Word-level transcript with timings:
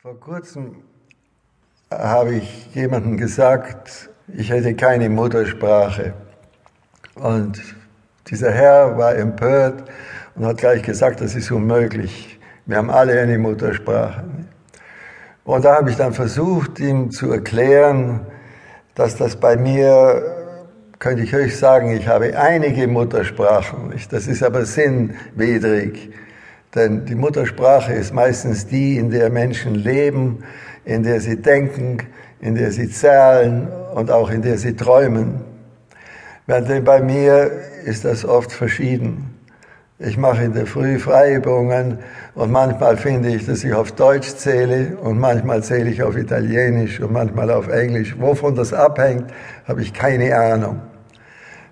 Vor 0.00 0.20
kurzem 0.20 0.76
habe 1.90 2.36
ich 2.36 2.72
jemandem 2.72 3.16
gesagt, 3.16 4.08
ich 4.28 4.48
hätte 4.48 4.76
keine 4.76 5.08
Muttersprache. 5.08 6.14
Und 7.16 7.60
dieser 8.28 8.52
Herr 8.52 8.96
war 8.96 9.16
empört 9.16 9.90
und 10.36 10.46
hat 10.46 10.58
gleich 10.58 10.84
gesagt, 10.84 11.20
das 11.20 11.34
ist 11.34 11.50
unmöglich. 11.50 12.38
Wir 12.66 12.76
haben 12.76 12.90
alle 12.90 13.20
eine 13.20 13.38
Muttersprache. 13.38 14.22
Und 15.42 15.64
da 15.64 15.74
habe 15.74 15.90
ich 15.90 15.96
dann 15.96 16.12
versucht, 16.12 16.78
ihm 16.78 17.10
zu 17.10 17.32
erklären, 17.32 18.20
dass 18.94 19.16
das 19.16 19.34
bei 19.34 19.56
mir, 19.56 20.22
könnte 21.00 21.24
ich 21.24 21.34
euch 21.34 21.58
sagen, 21.58 21.90
ich 21.90 22.06
habe 22.06 22.38
einige 22.38 22.86
Muttersprachen. 22.86 23.92
Das 24.12 24.28
ist 24.28 24.44
aber 24.44 24.64
sinnwidrig. 24.64 26.12
Denn 26.74 27.04
die 27.06 27.14
Muttersprache 27.14 27.92
ist 27.92 28.12
meistens 28.12 28.66
die, 28.66 28.98
in 28.98 29.10
der 29.10 29.30
Menschen 29.30 29.74
leben, 29.74 30.44
in 30.84 31.02
der 31.02 31.20
sie 31.20 31.40
denken, 31.40 31.98
in 32.40 32.54
der 32.54 32.70
sie 32.72 32.90
zählen 32.90 33.68
und 33.94 34.10
auch 34.10 34.30
in 34.30 34.42
der 34.42 34.58
sie 34.58 34.74
träumen. 34.74 35.40
Während 36.46 36.84
bei 36.84 37.00
mir 37.00 37.50
ist 37.84 38.04
das 38.04 38.24
oft 38.24 38.52
verschieden. 38.52 39.34
Ich 39.98 40.16
mache 40.16 40.44
in 40.44 40.52
der 40.52 40.66
Früh 40.66 40.98
Freiübungen 40.98 41.98
und 42.34 42.52
manchmal 42.52 42.96
finde 42.96 43.30
ich, 43.30 43.46
dass 43.46 43.64
ich 43.64 43.74
auf 43.74 43.92
Deutsch 43.92 44.28
zähle 44.36 44.96
und 45.02 45.18
manchmal 45.18 45.62
zähle 45.62 45.90
ich 45.90 46.02
auf 46.02 46.16
Italienisch 46.16 47.00
und 47.00 47.12
manchmal 47.12 47.50
auf 47.50 47.66
Englisch. 47.66 48.14
Wovon 48.18 48.54
das 48.54 48.72
abhängt, 48.72 49.24
habe 49.66 49.82
ich 49.82 49.92
keine 49.92 50.36
Ahnung. 50.36 50.80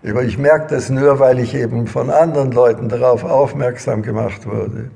Aber 0.09 0.23
ich 0.23 0.39
merke 0.39 0.69
das 0.69 0.89
nur, 0.89 1.19
weil 1.19 1.41
ich 1.41 1.53
eben 1.55 1.89
von 1.89 2.11
anderen 2.11 2.53
Leuten 2.53 2.89
darauf 2.89 3.25
aufmerksam 3.25 4.03
gemacht 4.03 4.47
wurde. 4.47 4.91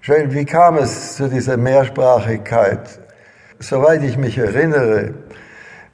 Schön, 0.00 0.34
wie 0.34 0.44
kam 0.44 0.76
es 0.76 1.16
zu 1.16 1.28
dieser 1.28 1.56
Mehrsprachigkeit? 1.56 3.00
Soweit 3.60 4.02
ich 4.02 4.18
mich 4.18 4.36
erinnere, 4.36 5.14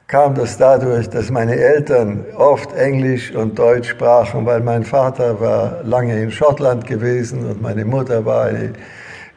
kam 0.07 0.35
das 0.35 0.57
dadurch, 0.57 1.09
dass 1.09 1.29
meine 1.29 1.55
Eltern 1.55 2.25
oft 2.35 2.73
Englisch 2.75 3.33
und 3.33 3.57
Deutsch 3.57 3.89
sprachen, 3.89 4.45
weil 4.45 4.59
mein 4.59 4.83
Vater 4.83 5.39
war 5.39 5.81
lange 5.83 6.21
in 6.21 6.31
Schottland 6.31 6.85
gewesen 6.85 7.49
und 7.49 7.61
meine 7.61 7.85
Mutter 7.85 8.25
war 8.25 8.45
eine, 8.45 8.73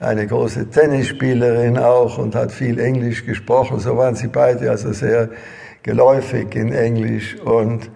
eine 0.01 0.27
große 0.27 0.69
Tennisspielerin 0.69 1.79
auch 1.79 2.19
und 2.19 2.35
hat 2.35 2.51
viel 2.51 2.81
Englisch 2.81 3.25
gesprochen. 3.25 3.79
So 3.79 3.97
waren 3.97 4.17
sie 4.17 4.29
beide 4.29 4.69
also 4.71 4.93
sehr 4.93 5.29
geläufig 5.85 6.57
in 6.57 6.73
Englisch 6.73 7.37
und 7.45 7.91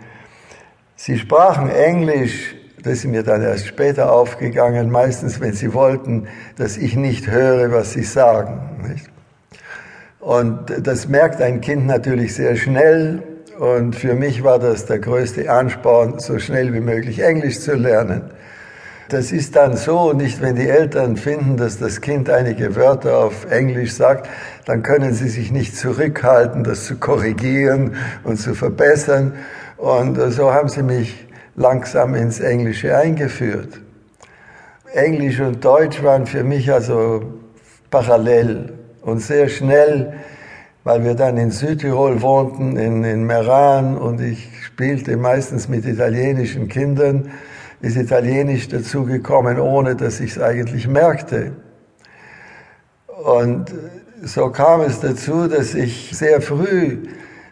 sie 0.97 1.19
sprachen 1.19 1.71
Englisch 1.71 2.57
das 2.87 2.99
ist 2.99 3.07
mir 3.07 3.25
dann 3.25 3.43
erst 3.43 3.67
später 3.67 4.13
aufgegangen, 4.13 4.93
meistens 4.93 5.41
wenn 5.41 5.55
sie 5.55 5.75
wollten, 5.75 6.29
dass 6.57 6.77
ich 6.77 6.95
nicht 6.95 7.29
höre, 7.29 7.73
was 7.73 7.95
sie 7.95 8.05
sagen. 8.05 8.61
Nicht? 8.89 9.11
Und 10.21 10.87
das 10.87 11.09
merkt 11.09 11.43
ein 11.43 11.61
Kind 11.61 11.89
natürlich 11.89 12.37
sehr 12.37 12.55
schnell. 12.55 13.25
Und 13.59 13.97
für 13.97 14.15
mich 14.15 14.45
war 14.45 14.61
das 14.61 14.87
der 14.87 15.01
größte 15.01 15.51
Ansporn, 15.51 16.21
so 16.21 16.39
schnell 16.39 16.73
wie 16.75 16.81
möglich 16.81 17.19
Englisch 17.25 17.59
zu 17.59 17.75
lernen. 17.75 18.31
Das 19.09 19.33
ist 19.33 19.57
dann 19.57 19.77
so, 19.77 20.13
nicht 20.13 20.41
wenn 20.41 20.55
die 20.55 20.69
Eltern 20.69 21.17
finden, 21.17 21.57
dass 21.57 21.79
das 21.79 22.01
Kind 22.01 22.31
einige 22.31 22.77
Wörter 22.77 23.19
auf 23.19 23.51
Englisch 23.51 23.95
sagt, 23.95 24.29
dann 24.65 24.85
können 24.85 25.13
sie 25.13 25.29
sich 25.29 25.51
nicht 25.51 25.77
zurückhalten, 25.77 26.63
das 26.63 26.85
zu 26.85 26.97
korrigieren 26.97 27.95
und 28.23 28.37
zu 28.39 28.55
verbessern. 28.55 29.33
Und 29.77 30.19
so 30.33 30.53
haben 30.53 30.69
sie 30.69 30.83
mich 30.83 31.27
langsam 31.55 32.15
ins 32.15 32.41
Englische 32.41 32.97
eingeführt. 32.97 33.81
Englisch 34.95 35.41
und 35.41 35.65
Deutsch 35.65 36.03
waren 36.03 36.27
für 36.27 36.45
mich 36.45 36.73
also 36.73 37.23
parallel 37.91 38.73
und 39.03 39.21
sehr 39.21 39.49
schnell, 39.49 40.15
weil 40.85 41.05
wir 41.05 41.15
dann 41.15 41.37
in 41.37 41.51
Südtirol 41.51 42.23
wohnten, 42.23 42.77
in, 42.77 43.05
in 43.05 43.25
Meran 43.25 43.99
und 43.99 44.21
ich 44.21 44.49
spielte 44.65 45.17
meistens 45.17 45.69
mit 45.69 45.85
italienischen 45.85 46.69
Kindern, 46.69 47.31
ist 47.81 47.97
Italienisch 47.97 48.69
dazugekommen, 48.69 49.59
ohne 49.59 49.97
dass 49.97 50.21
ich 50.21 50.33
es 50.33 50.39
eigentlich 50.43 50.89
merkte. 50.89 51.53
Und 53.07 53.75
so 54.23 54.51
kam 54.51 54.81
es 54.81 55.01
dazu, 55.01 55.47
dass 55.47 55.75
ich 55.75 56.11
sehr 56.13 56.41
früh 56.41 56.99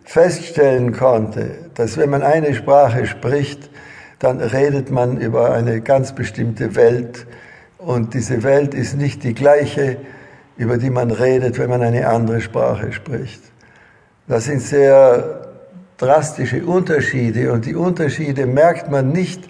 feststellen 0.04 0.92
konnte, 0.92 1.50
dass 1.75 1.97
wenn 1.97 2.10
man 2.10 2.22
eine 2.22 2.54
Sprache 2.54 3.06
spricht, 3.06 3.70
dann 4.19 4.41
redet 4.41 4.91
man 4.91 5.19
über 5.19 5.53
eine 5.53 5.81
ganz 5.81 6.15
bestimmte 6.15 6.76
Welt. 6.76 7.26
Und 7.78 8.14
diese 8.14 8.43
Welt 8.43 8.75
ist 8.75 8.97
nicht 8.97 9.25
die 9.25 9.34
gleiche, 9.34 9.97
über 10.56 10.78
die 10.78 10.91
man 10.91 11.10
redet, 11.10 11.59
wenn 11.59 11.69
man 11.69 11.82
eine 11.82 12.06
andere 12.09 12.41
Sprache 12.41 12.93
spricht. 12.93 13.43
Das 14.28 14.44
sind 14.44 14.60
sehr 14.60 15.48
drastische 15.98 16.64
Unterschiede. 16.64 17.53
Und 17.53 17.66
die 17.66 17.75
Unterschiede 17.75 18.47
merkt 18.47 18.91
man 18.91 19.10
nicht, 19.10 19.48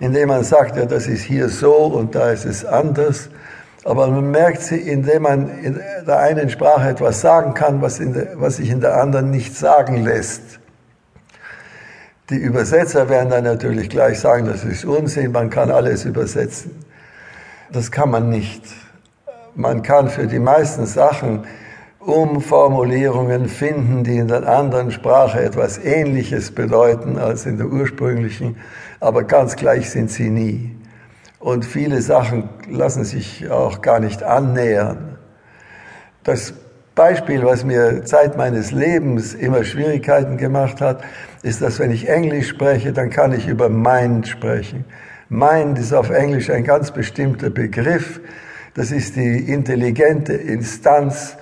indem 0.00 0.28
man 0.28 0.44
sagt, 0.44 0.76
ja, 0.76 0.86
das 0.86 1.06
ist 1.06 1.22
hier 1.22 1.48
so 1.48 1.74
und 1.74 2.14
da 2.14 2.30
ist 2.30 2.44
es 2.44 2.64
anders, 2.64 3.30
aber 3.86 4.08
man 4.08 4.32
merkt 4.32 4.62
sie, 4.62 4.78
indem 4.78 5.22
man 5.22 5.48
in 5.62 5.80
der 6.06 6.18
einen 6.18 6.50
Sprache 6.50 6.88
etwas 6.88 7.20
sagen 7.20 7.54
kann, 7.54 7.80
was, 7.80 7.98
der, 7.98 8.30
was 8.34 8.56
sich 8.56 8.70
in 8.70 8.80
der 8.80 9.00
anderen 9.00 9.30
nicht 9.30 9.56
sagen 9.56 10.02
lässt. 10.02 10.42
Die 12.28 12.34
Übersetzer 12.34 13.08
werden 13.08 13.30
dann 13.30 13.44
natürlich 13.44 13.88
gleich 13.88 14.18
sagen, 14.18 14.46
das 14.46 14.64
ist 14.64 14.84
Unsinn, 14.84 15.30
man 15.30 15.50
kann 15.50 15.70
alles 15.70 16.04
übersetzen. 16.04 16.84
Das 17.70 17.92
kann 17.92 18.10
man 18.10 18.28
nicht. 18.28 18.64
Man 19.54 19.82
kann 19.84 20.08
für 20.08 20.26
die 20.26 20.40
meisten 20.40 20.84
Sachen 20.84 21.44
Umformulierungen 22.00 23.48
finden, 23.48 24.02
die 24.02 24.16
in 24.16 24.26
der 24.26 24.48
anderen 24.48 24.90
Sprache 24.90 25.40
etwas 25.40 25.78
Ähnliches 25.78 26.50
bedeuten 26.50 27.18
als 27.18 27.46
in 27.46 27.56
der 27.56 27.68
ursprünglichen, 27.68 28.56
aber 28.98 29.22
ganz 29.22 29.54
gleich 29.54 29.90
sind 29.90 30.10
sie 30.10 30.28
nie. 30.28 30.76
Und 31.46 31.64
viele 31.64 32.02
Sachen 32.02 32.48
lassen 32.68 33.04
sich 33.04 33.48
auch 33.48 33.80
gar 33.80 34.00
nicht 34.00 34.24
annähern. 34.24 35.16
Das 36.24 36.52
Beispiel, 36.96 37.44
was 37.44 37.64
mir 37.64 38.04
Zeit 38.04 38.36
meines 38.36 38.72
Lebens 38.72 39.32
immer 39.32 39.62
Schwierigkeiten 39.62 40.38
gemacht 40.38 40.80
hat, 40.80 41.04
ist, 41.44 41.62
dass 41.62 41.78
wenn 41.78 41.92
ich 41.92 42.08
Englisch 42.08 42.48
spreche, 42.48 42.92
dann 42.92 43.10
kann 43.10 43.32
ich 43.32 43.46
über 43.46 43.68
Mind 43.68 44.26
sprechen. 44.26 44.86
Mind 45.28 45.78
ist 45.78 45.92
auf 45.92 46.10
Englisch 46.10 46.50
ein 46.50 46.64
ganz 46.64 46.90
bestimmter 46.90 47.50
Begriff. 47.50 48.20
Das 48.74 48.90
ist 48.90 49.14
die 49.14 49.48
intelligente 49.48 50.32
Instanz, 50.32 51.36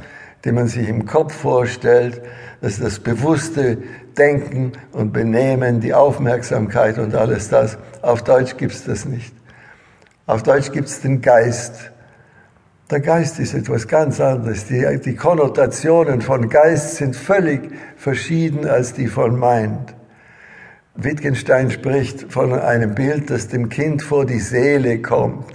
die 0.45 0.53
man 0.53 0.69
sich 0.69 0.87
im 0.87 1.07
Kopf 1.07 1.33
vorstellt. 1.33 2.21
Das 2.61 2.75
ist 2.75 2.85
das 2.85 2.99
bewusste 3.01 3.79
Denken 4.19 4.73
und 4.93 5.15
Benehmen, 5.15 5.81
die 5.81 5.95
Aufmerksamkeit 5.95 6.99
und 6.99 7.15
alles 7.15 7.49
das. 7.49 7.79
Auf 8.03 8.23
Deutsch 8.23 8.59
gibt's 8.59 8.85
das 8.85 9.07
nicht. 9.07 9.35
Auf 10.27 10.43
Deutsch 10.43 10.73
gibt's 10.73 11.03
den 11.03 11.21
Geist. 11.21 11.93
Der 12.91 13.01
Geist 13.01 13.39
ist 13.41 13.53
etwas 13.53 13.87
ganz 13.87 14.21
anderes. 14.21 14.65
Die, 14.65 14.99
die 15.05 15.17
Konnotationen 15.17 16.23
von 16.23 16.49
Geist 16.49 16.97
sind 16.97 17.15
völlig 17.15 17.71
verschieden 17.97 18.67
als 18.67 18.95
die 18.95 19.07
von 19.07 19.39
Mind. 19.39 19.95
Wittgenstein 20.95 21.71
spricht 21.71 22.33
von 22.33 22.55
einem 22.55 22.95
Bild, 22.95 23.29
das 23.29 23.49
dem 23.49 23.69
Kind 23.69 24.01
vor 24.01 24.25
die 24.25 24.39
Seele 24.39 25.03
kommt. 25.03 25.53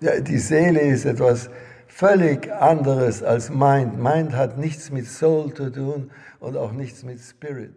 Die 0.00 0.38
Seele 0.38 0.82
ist 0.82 1.04
etwas 1.04 1.50
völlig 1.88 2.52
anderes 2.52 3.24
als 3.24 3.50
Mind. 3.50 4.00
Mind 4.00 4.36
hat 4.36 4.56
nichts 4.56 4.92
mit 4.92 5.06
Soul 5.06 5.52
zu 5.52 5.70
tun 5.70 6.10
und 6.38 6.56
auch 6.56 6.70
nichts 6.70 7.02
mit 7.02 7.18
Spirit. 7.18 7.74